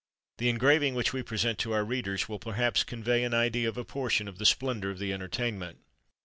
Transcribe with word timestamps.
The 0.39 0.49
engraving 0.49 0.95
which 0.95 1.13
we 1.13 1.21
present 1.21 1.59
to 1.59 1.73
our 1.73 1.83
readers[F] 1.85 2.27
will 2.27 2.39
perhaps 2.39 2.83
convey 2.83 3.23
an 3.23 3.35
idea 3.35 3.69
of 3.69 3.77
a 3.77 3.85
portion 3.85 4.27
of 4.27 4.39
the 4.39 4.47
splendour 4.47 4.89
of 4.89 4.97
the 4.97 5.13
entertainment. 5.13 5.77